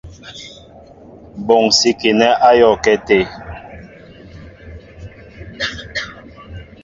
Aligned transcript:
Mɓonsikinɛ 1.45 2.27
ayōōakɛ 2.47 2.89
até. 2.97 3.17